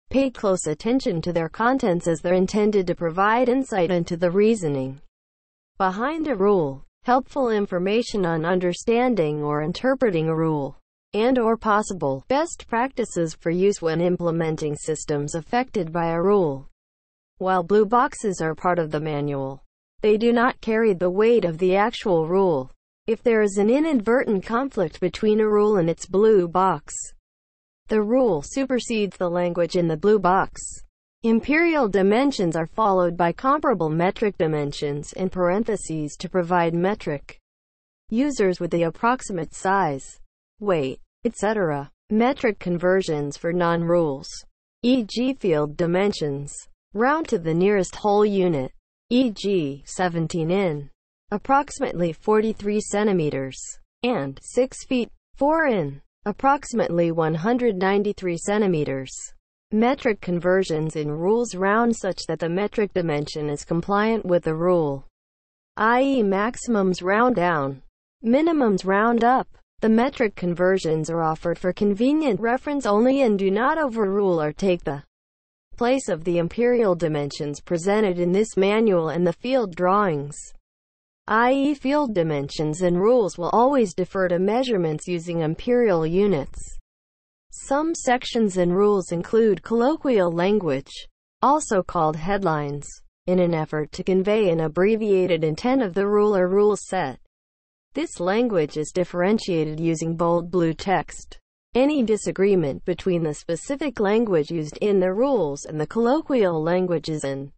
Pay 0.10 0.30
close 0.30 0.66
attention 0.66 1.22
to 1.24 1.34
their 1.34 1.50
contents 1.50 2.08
as 2.08 2.22
they're 2.22 2.36
intended 2.36 2.88
to 2.88 2.96
provide 2.96 3.50
insight 3.50 3.92
into 3.92 4.16
the 4.16 4.32
reasoning 4.32 5.02
behind 5.78 6.30
a 6.30 6.36
rule, 6.36 6.86
helpful 7.04 7.50
information 7.50 8.26
on 8.26 8.46
understanding 8.46 9.44
or 9.44 9.62
interpreting 9.62 10.30
a 10.30 10.36
rule, 10.38 10.78
and 11.14 11.38
or 11.38 11.58
possible 11.58 12.24
best 12.30 12.66
practices 12.70 13.36
for 13.36 13.50
use 13.50 13.82
when 13.82 14.00
implementing 14.00 14.78
systems 14.78 15.36
affected 15.36 15.92
by 15.92 16.12
a 16.12 16.22
rule. 16.22 16.70
While 17.40 17.64
blue 17.64 17.86
boxes 17.86 18.42
are 18.42 18.56
part 18.56 18.80
of 18.80 18.92
the 18.92 19.00
manual, 19.00 19.64
they 20.02 20.18
do 20.18 20.32
not 20.32 20.62
carry 20.62 20.94
the 20.94 21.10
weight 21.10 21.46
of 21.46 21.58
the 21.58 21.76
actual 21.76 22.28
rule. 22.28 22.72
If 23.08 23.24
there 23.24 23.42
is 23.42 23.58
an 23.58 23.70
inadvertent 23.70 24.46
conflict 24.46 25.00
between 25.00 25.40
a 25.40 25.50
rule 25.50 25.78
and 25.78 25.90
its 25.90 26.06
blue 26.06 26.48
box, 26.48 26.94
the 27.88 28.02
rule 28.02 28.42
supersedes 28.42 29.18
the 29.18 29.30
language 29.30 29.76
in 29.76 29.88
the 29.88 29.98
blue 29.98 30.20
box. 30.20 30.62
Imperial 31.24 31.88
dimensions 31.88 32.56
are 32.56 32.68
followed 32.68 33.18
by 33.18 33.32
comparable 33.32 33.90
metric 33.90 34.38
dimensions 34.38 35.14
in 35.14 35.30
parentheses 35.30 36.16
to 36.18 36.30
provide 36.30 36.74
metric 36.74 37.40
users 38.10 38.60
with 38.60 38.72
the 38.72 38.84
approximate 38.84 39.54
size, 39.54 40.20
weight, 40.60 41.00
etc. 41.26 41.90
Metric 42.10 42.60
conversions 42.60 43.38
for 43.38 43.54
non-rules, 43.54 44.28
e.g. 44.82 45.34
field 45.36 45.76
dimensions, 45.78 46.54
round 46.94 47.28
to 47.28 47.40
the 47.40 47.54
nearest 47.54 47.96
whole 47.96 48.26
unit, 48.26 48.72
e.g. 49.10 49.84
17 49.86 50.52
in, 50.52 50.90
approximately 51.32 52.14
43 52.14 52.80
centimeters, 52.80 53.58
and 54.04 54.40
6 54.42 54.86
feet, 54.86 55.10
4 55.36 55.68
in 55.68 56.02
approximately 56.26 57.12
193 57.12 58.38
centimeters. 58.38 59.12
Metric 59.72 60.22
conversions 60.22 60.96
in 60.96 61.12
rules 61.12 61.56
round 61.56 61.96
such 61.96 62.22
that 62.28 62.40
the 62.40 62.48
metric 62.48 62.94
dimension 62.94 63.50
is 63.50 63.66
compliant 63.66 64.24
with 64.26 64.44
the 64.44 64.56
rule, 64.56 65.06
i.e. 65.78 66.22
maximums 66.22 67.02
round 67.02 67.36
down, 67.36 67.82
minimums 68.24 68.86
round 68.86 69.24
up. 69.24 69.48
The 69.82 69.90
metric 69.90 70.36
conversions 70.36 71.10
are 71.10 71.24
offered 71.24 71.58
for 71.58 71.74
convenient 71.74 72.40
reference 72.40 72.86
only 72.86 73.22
and 73.22 73.38
do 73.38 73.52
not 73.52 73.78
overrule 73.78 74.40
or 74.40 74.54
take 74.54 74.84
the 74.84 75.04
place 75.76 76.10
of 76.10 76.24
the 76.24 76.38
imperial 76.38 76.96
dimensions 76.96 77.60
presented 77.60 78.20
in 78.20 78.32
this 78.32 78.56
manual 78.56 79.10
and 79.10 79.26
the 79.26 79.34
field 79.34 79.76
drawings 79.76 80.36
i.e. 81.28 81.74
field 81.74 82.14
dimensions 82.14 82.82
and 82.82 83.00
rules 83.00 83.38
will 83.38 83.50
always 83.52 83.94
defer 83.94 84.28
to 84.28 84.40
measurements 84.40 85.08
using 85.08 85.40
imperial 85.40 86.06
units. 86.06 86.78
Some 87.50 87.96
sections 87.96 88.58
and 88.58 88.76
rules 88.76 89.14
include 89.14 89.64
colloquial 89.64 90.34
language, 90.34 90.92
also 91.42 91.82
called 91.82 92.18
headlines, 92.18 92.86
in 93.26 93.40
an 93.40 93.54
effort 93.54 93.94
to 93.94 94.04
convey 94.04 94.50
an 94.50 94.60
abbreviated 94.60 95.46
intent 95.46 95.82
of 95.82 95.94
the 95.94 96.06
rule 96.06 96.36
or 96.36 96.50
rule 96.50 96.76
set. 96.76 97.20
This 97.94 98.20
language 98.20 98.76
is 98.76 98.92
differentiated 98.92 99.80
using 99.80 100.18
bold 100.18 100.52
blue 100.52 100.74
text. 100.74 101.40
Any 101.76 102.04
disagreement 102.04 102.86
between 102.86 103.24
the 103.24 103.34
specific 103.34 104.00
language 104.00 104.52
used 104.52 104.78
in 104.78 105.00
the 105.00 105.12
rules 105.12 105.66
and 105.66 105.82
the 105.82 105.88
colloquial 105.88 106.62
language 106.62 107.10
is 107.10 107.24
an 107.24 107.52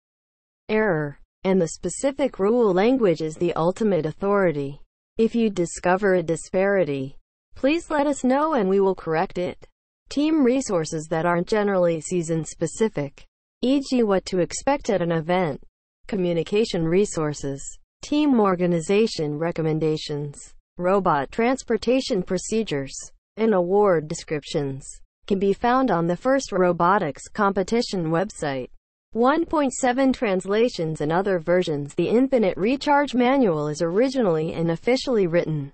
error 0.69 1.19
and 1.43 1.61
the 1.61 1.67
specific 1.67 2.39
rule 2.39 2.73
language 2.73 3.21
is 3.21 3.35
the 3.35 3.53
ultimate 3.55 4.05
authority. 4.05 4.79
If 5.17 5.35
you 5.35 5.49
discover 5.49 6.13
a 6.13 6.23
disparity, 6.23 7.17
please 7.55 7.89
let 7.89 8.07
us 8.07 8.23
know 8.23 8.53
and 8.53 8.69
we 8.69 8.79
will 8.79 8.95
correct 8.95 9.37
it. 9.37 9.67
Team 10.07 10.45
resources 10.45 11.07
that 11.09 11.25
aren't 11.25 11.47
generally 11.47 11.99
season 11.99 12.45
specific, 12.45 13.25
e.g. 13.63 14.01
what 14.03 14.23
to 14.27 14.39
expect 14.39 14.89
at 14.89 15.01
an 15.01 15.11
event. 15.11 15.61
Communication 16.07 16.85
resources, 16.85 17.61
team 18.01 18.39
organization 18.39 19.37
recommendations, 19.37 20.53
robot 20.77 21.31
transportation 21.31 22.23
procedures, 22.23 22.95
and 23.37 23.53
award 23.53 24.07
descriptions 24.07 25.01
can 25.27 25.39
be 25.39 25.53
found 25.53 25.91
on 25.91 26.07
the 26.07 26.15
FIRST 26.15 26.51
Robotics 26.51 27.27
competition 27.27 28.05
website. 28.05 28.69
1.7 29.15 30.13
translations 30.13 31.01
and 31.01 31.11
other 31.11 31.39
versions 31.39 31.95
The 31.95 32.09
Infinite 32.09 32.57
Recharge 32.57 33.15
Manual 33.15 33.67
is 33.69 33.81
originally 33.81 34.53
and 34.53 34.69
officially 34.69 35.25
written 35.25 35.71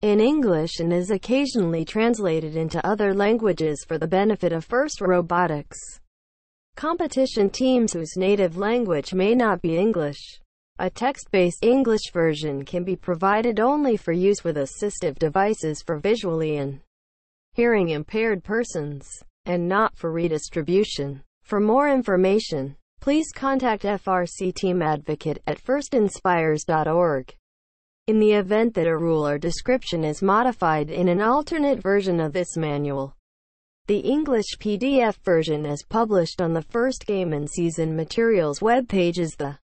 in 0.00 0.20
English 0.20 0.80
and 0.80 0.92
is 0.92 1.10
occasionally 1.10 1.84
translated 1.84 2.56
into 2.56 2.84
other 2.84 3.14
languages 3.14 3.84
for 3.86 3.98
the 3.98 4.08
benefit 4.08 4.52
of 4.52 4.64
FIRST 4.64 5.00
Robotics. 5.00 5.78
Competition 6.74 7.50
teams 7.50 7.92
whose 7.92 8.16
native 8.16 8.56
language 8.56 9.14
may 9.14 9.34
not 9.34 9.62
be 9.62 9.76
English. 9.76 10.40
A 10.78 10.88
text-based 10.88 11.62
English 11.62 12.10
version 12.12 12.64
can 12.64 12.82
be 12.82 12.96
provided 12.96 13.60
only 13.60 13.96
for 13.96 14.12
use 14.12 14.42
with 14.42 14.56
assistive 14.56 15.18
devices 15.18 15.82
for 15.82 15.98
visually 15.98 16.56
and 16.56 16.80
hearing 17.52 17.90
impaired 17.90 18.42
persons, 18.42 19.08
and 19.44 19.68
not 19.68 19.96
for 19.96 20.10
redistribution. 20.10 21.22
For 21.42 21.60
more 21.60 21.88
information, 21.88 22.76
please 23.00 23.30
contact 23.32 23.82
FRC 23.82 24.54
Team 24.54 24.80
Advocate 24.80 25.42
at 25.46 25.62
firstinspires.org. 25.62 27.36
In 28.06 28.18
the 28.18 28.32
event 28.32 28.74
that 28.74 28.86
a 28.86 28.96
rule 28.96 29.26
or 29.26 29.38
description 29.38 30.04
is 30.04 30.22
modified 30.22 30.90
in 30.90 31.08
an 31.08 31.20
alternate 31.20 31.82
version 31.82 32.18
of 32.18 32.32
this 32.32 32.56
manual, 32.56 33.14
the 33.86 33.98
English 33.98 34.56
PDF 34.58 35.16
version 35.24 35.66
as 35.66 35.82
published 35.82 36.40
on 36.40 36.52
the 36.52 36.62
first 36.62 37.04
Game 37.04 37.32
and 37.32 37.50
Season 37.50 37.94
Materials 37.94 38.60
webpage 38.60 39.18
is 39.18 39.34
the 39.36 39.58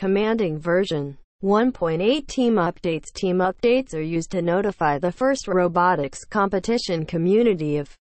commanding 0.00 0.58
version. 0.58 1.18
1.8 1.44 2.26
Team 2.26 2.54
Updates 2.54 3.12
Team 3.12 3.36
updates 3.36 3.92
are 3.92 4.00
used 4.00 4.30
to 4.30 4.40
notify 4.40 4.98
the 4.98 5.12
FIRST 5.12 5.46
robotics 5.46 6.24
competition 6.24 7.04
community 7.04 7.76
of 7.76 7.94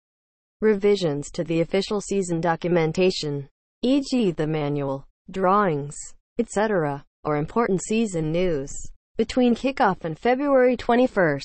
revisions 0.61 1.29
to 1.33 1.43
the 1.43 1.61
official 1.61 2.01
season 2.01 2.41
documentation, 2.41 3.49
e.g. 3.83 4.31
the 4.31 4.47
manual, 4.47 5.09
drawings, 5.33 5.97
etc., 6.39 7.05
or 7.25 7.37
important 7.37 7.83
season 7.83 8.31
news. 8.31 8.73
Between 9.17 9.57
kickoff 9.57 10.05
and 10.05 10.17
February 10.17 10.77
21, 10.77 11.41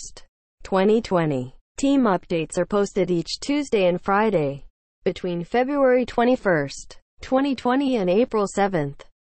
2020, 0.61 1.55
team 1.77 2.03
updates 2.03 2.59
are 2.59 2.67
posted 2.67 3.09
each 3.09 3.39
Tuesday 3.39 3.87
and 3.87 3.99
Friday. 3.99 4.65
Between 5.03 5.43
February 5.43 6.05
21, 6.05 6.69
2020 7.21 7.95
and 7.95 8.07
April 8.07 8.45
7, 8.45 8.95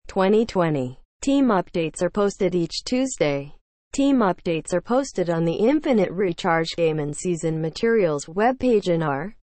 2020, 0.08 0.98
team 1.24 1.46
updates 1.46 2.02
are 2.02 2.10
posted 2.10 2.54
each 2.54 2.84
Tuesday. 2.84 3.54
Team 3.94 4.18
updates 4.18 4.74
are 4.74 4.82
posted 4.82 5.30
on 5.30 5.46
the 5.46 5.54
Infinite 5.54 6.10
Recharge 6.10 6.76
Game 6.76 6.98
and 6.98 7.16
Season 7.16 7.62
Materials 7.62 8.26
webpage 8.26 8.92
and 8.92 9.02
are 9.02 9.34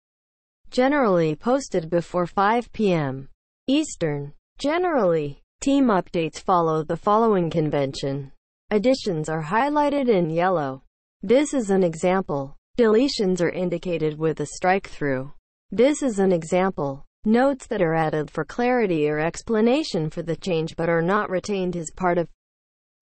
generally 0.69 1.35
posted 1.35 1.89
before 1.89 2.27
5 2.27 2.71
p.m. 2.71 3.29
Eastern. 3.65 4.31
Generally, 4.59 5.41
team 5.59 5.85
updates 5.85 6.37
follow 6.39 6.83
the 6.83 6.95
following 6.95 7.49
convention. 7.49 8.31
Additions 8.69 9.27
are 9.27 9.41
highlighted 9.41 10.07
in 10.07 10.29
yellow. 10.29 10.83
This 11.23 11.51
is 11.51 11.71
an 11.71 11.83
example. 11.83 12.55
Deletions 12.77 13.41
are 13.41 13.49
indicated 13.49 14.19
with 14.19 14.39
a 14.39 14.45
strike 14.45 14.87
through. 14.87 15.33
This 15.71 16.03
is 16.03 16.19
an 16.19 16.31
example. 16.31 17.07
Notes 17.25 17.67
that 17.67 17.83
are 17.83 17.93
added 17.93 18.31
for 18.31 18.43
clarity 18.43 19.07
or 19.07 19.19
explanation 19.19 20.09
for 20.09 20.23
the 20.23 20.35
change 20.35 20.75
but 20.75 20.89
are 20.89 21.03
not 21.03 21.29
retained 21.29 21.75
as 21.75 21.91
part 21.91 22.17
of 22.17 22.27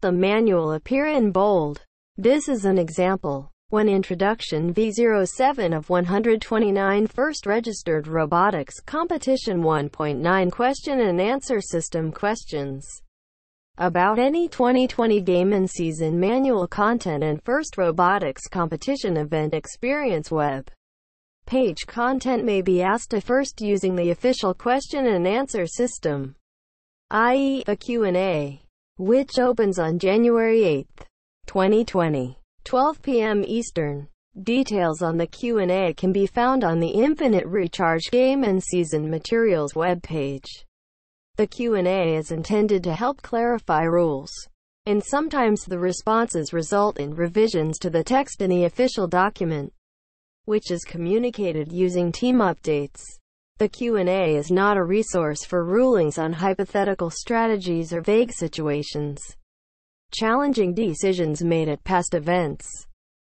the 0.02 0.12
manual 0.12 0.74
appear 0.74 1.06
in 1.06 1.32
bold. 1.32 1.86
This 2.18 2.50
is 2.50 2.66
an 2.66 2.78
example. 2.78 3.50
When 3.70 3.88
Introduction 3.88 4.74
V07 4.74 5.74
of 5.74 5.90
129 5.90 7.08
First 7.08 7.46
Registered 7.46 8.08
Robotics 8.08 8.82
Competition 8.82 9.62
1.9 9.62 10.52
Question 10.52 11.00
and 11.00 11.22
Answer 11.22 11.62
System 11.62 12.12
Questions 12.12 13.02
about 13.78 14.20
any 14.20 14.50
2020 14.50 15.22
game 15.22 15.54
and 15.54 15.70
season 15.70 16.20
manual 16.20 16.68
content 16.68 17.24
and 17.24 17.42
First 17.42 17.78
Robotics 17.78 18.50
Competition 18.50 19.16
event 19.16 19.54
experience 19.54 20.30
web 20.30 20.70
page 21.50 21.88
content 21.88 22.46
may 22.46 22.62
be 22.62 22.84
asked 22.84 23.10
to 23.10 23.20
first 23.20 23.60
using 23.60 23.96
the 23.96 24.12
official 24.12 24.54
question 24.54 25.08
and 25.08 25.28
answer 25.28 25.66
system, 25.66 26.36
i.e., 27.10 27.64
a 27.66 27.76
Q&A, 27.76 28.62
which 28.98 29.40
opens 29.40 29.80
on 29.80 29.98
January 29.98 30.64
8, 30.64 30.88
2020. 31.48 32.38
12 32.66 33.02
p.m. 33.02 33.44
Eastern. 33.48 34.08
Details 34.44 35.02
on 35.02 35.18
the 35.18 35.26
Q&A 35.26 35.92
can 35.96 36.12
be 36.12 36.28
found 36.28 36.64
on 36.64 36.80
the 36.80 36.90
Infinite 36.90 37.48
Recharge 37.48 38.12
Game 38.12 38.44
and 38.44 38.64
Season 38.64 39.10
Materials 39.10 39.74
webpage. 39.74 40.46
The 41.38 41.48
Q&A 41.48 42.16
is 42.16 42.30
intended 42.30 42.84
to 42.84 42.94
help 42.94 43.24
clarify 43.24 43.86
rules, 43.86 44.32
and 44.86 45.04
sometimes 45.04 45.64
the 45.64 45.80
responses 45.80 46.54
result 46.54 47.00
in 47.00 47.16
revisions 47.16 47.80
to 47.80 47.90
the 47.90 48.04
text 48.04 48.40
in 48.40 48.52
the 48.52 48.66
official 48.66 49.08
document, 49.08 49.74
which 50.50 50.72
is 50.72 50.84
communicated 50.84 51.72
using 51.72 52.12
team 52.12 52.38
updates. 52.38 53.04
The 53.60 53.70
Q&A 53.70 54.36
is 54.36 54.50
not 54.50 54.78
a 54.78 54.84
resource 54.84 55.46
for 55.46 55.64
rulings 55.64 56.18
on 56.18 56.34
hypothetical 56.34 57.12
strategies 57.12 57.94
or 57.94 58.02
vague 58.02 58.32
situations, 58.32 59.22
challenging 60.12 60.74
decisions 60.74 61.44
made 61.44 61.70
at 61.70 61.84
past 61.84 62.16
events, 62.16 62.68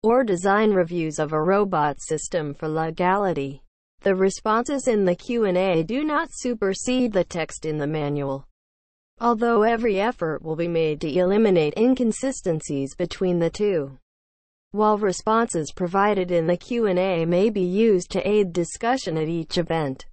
or 0.02 0.24
design 0.24 0.70
reviews 0.70 1.18
of 1.18 1.34
a 1.34 1.42
robot 1.42 2.00
system 2.00 2.54
for 2.54 2.66
legality. 2.66 3.62
The 4.00 4.14
responses 4.14 4.88
in 4.88 5.04
the 5.04 5.14
Q&A 5.14 5.82
do 5.82 6.04
not 6.04 6.30
supersede 6.32 7.12
the 7.12 7.24
text 7.24 7.66
in 7.66 7.76
the 7.76 7.86
manual. 7.86 8.46
Although 9.20 9.64
every 9.64 10.00
effort 10.00 10.40
will 10.40 10.56
be 10.56 10.66
made 10.66 10.98
to 11.02 11.12
eliminate 11.14 11.74
inconsistencies 11.76 12.94
between 12.94 13.38
the 13.38 13.50
two. 13.50 13.98
While 14.72 14.98
responses 14.98 15.72
provided 15.72 16.30
in 16.30 16.46
the 16.46 16.56
Q&A 16.56 17.24
may 17.24 17.48
be 17.48 17.62
used 17.62 18.10
to 18.10 18.28
aid 18.28 18.52
discussion 18.52 19.16
at 19.16 19.26
each 19.26 19.56
event, 19.56 20.04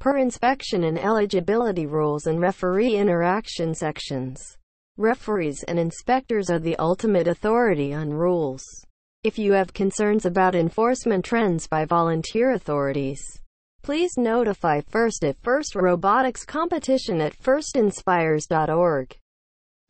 per 0.00 0.18
inspection 0.18 0.82
and 0.82 0.98
eligibility 0.98 1.86
rules 1.86 2.26
and 2.26 2.40
referee 2.40 2.96
interaction 2.96 3.74
sections. 3.74 4.58
Referees 4.96 5.62
and 5.62 5.78
inspectors 5.78 6.50
are 6.50 6.58
the 6.58 6.76
ultimate 6.76 7.28
authority 7.28 7.94
on 7.94 8.12
rules. 8.12 8.64
If 9.22 9.38
you 9.38 9.52
have 9.52 9.72
concerns 9.72 10.26
about 10.26 10.54
enforcement 10.54 11.24
trends 11.24 11.68
by 11.68 11.84
volunteer 11.84 12.52
authorities, 12.52 13.22
please 13.82 14.16
notify 14.16 14.80
FIRST 14.80 15.24
at 15.24 15.36
FIRST 15.42 15.76
Robotics 15.76 16.44
Competition 16.44 17.20
at 17.20 17.38
firstinspires.org. 17.38 19.16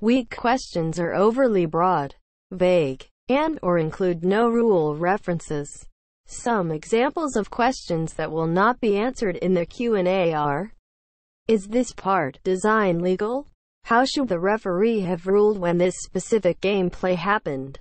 Weak 0.01 0.37
questions 0.37 0.99
are 0.99 1.15
overly 1.15 1.65
broad, 1.65 2.15
vague, 2.51 3.09
and 3.29 3.59
or 3.63 3.79
include 3.79 4.25
no 4.25 4.49
rule 4.49 4.97
references. 4.97 5.87
Some 6.27 6.71
examples 6.71 7.37
of 7.37 7.51
questions 7.51 8.15
that 8.15 8.33
will 8.33 8.47
not 8.47 8.81
be 8.81 8.97
answered 8.97 9.37
in 9.37 9.55
the 9.55 9.67
Q&A 9.67 10.33
are, 10.33 10.73
Is 11.47 11.69
this 11.69 11.93
part 11.93 12.39
design 12.43 13.01
legal? 13.01 13.47
How 13.85 14.05
should 14.05 14.29
the 14.29 14.41
referee 14.41 15.01
have 15.01 15.27
ruled 15.27 15.59
when 15.59 15.79
this 15.79 15.95
specific 15.99 16.61
gameplay 16.61 17.15
happened? 17.15 17.79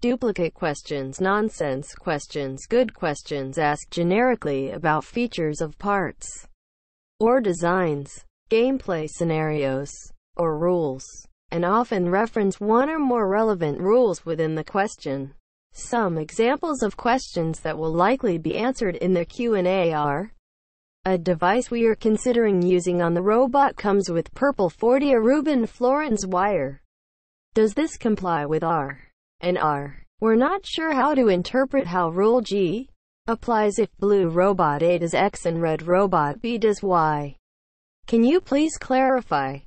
Duplicate 0.00 0.54
questions, 0.54 1.20
nonsense 1.20 1.94
questions, 1.94 2.66
good 2.66 2.94
questions 2.94 3.58
asked 3.58 3.90
generically 3.90 4.70
about 4.70 5.04
features 5.04 5.60
of 5.60 5.78
parts 5.78 6.46
or 7.20 7.40
designs, 7.40 8.24
gameplay 8.50 9.08
scenarios, 9.08 9.90
or 10.36 10.58
rules, 10.58 11.04
and 11.54 11.64
often 11.64 12.10
reference 12.10 12.58
one 12.58 12.90
or 12.90 12.98
more 12.98 13.28
relevant 13.28 13.78
rules 13.78 14.26
within 14.26 14.56
the 14.56 14.64
question. 14.64 15.32
Some 15.72 16.18
examples 16.18 16.82
of 16.82 16.96
questions 16.96 17.60
that 17.60 17.78
will 17.78 17.92
likely 17.92 18.38
be 18.38 18.56
answered 18.56 18.96
in 18.96 19.14
the 19.14 19.24
Q&A 19.24 19.92
are 19.92 20.32
a 21.04 21.16
device 21.16 21.70
we 21.70 21.86
are 21.86 21.94
considering 21.94 22.60
using 22.60 23.00
on 23.00 23.14
the 23.14 23.22
robot 23.22 23.76
comes 23.76 24.10
with 24.10 24.34
purple 24.34 24.68
40 24.68 25.12
Aruban 25.12 25.68
Florence 25.68 26.26
wire. 26.26 26.82
Does 27.54 27.74
this 27.74 27.96
comply 27.96 28.44
with 28.46 28.64
R 28.64 28.98
and 29.40 29.56
R? 29.56 30.02
We're 30.20 30.34
not 30.34 30.66
sure 30.66 30.92
how 30.92 31.14
to 31.14 31.28
interpret 31.28 31.86
how 31.86 32.08
rule 32.08 32.40
G 32.40 32.88
applies 33.28 33.78
if 33.78 33.96
blue 33.98 34.28
robot 34.28 34.82
A 34.82 34.98
does 34.98 35.14
X 35.14 35.46
and 35.46 35.62
red 35.62 35.86
robot 35.86 36.42
B 36.42 36.58
does 36.58 36.82
Y. 36.82 37.36
Can 38.08 38.24
you 38.24 38.40
please 38.40 38.76
clarify? 38.76 39.58